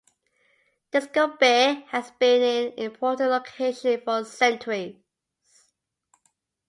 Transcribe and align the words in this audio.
Disko 0.91 1.37
Bay 1.37 1.85
has 1.89 2.09
been 2.17 2.41
an 2.73 2.79
important 2.79 3.29
location 3.29 4.01
for 4.03 4.25
centuries. 4.25 4.95